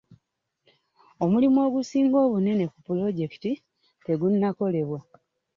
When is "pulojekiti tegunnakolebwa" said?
2.85-4.99